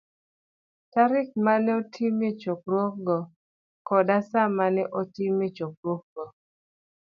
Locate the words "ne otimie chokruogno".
1.63-3.17, 4.75-6.25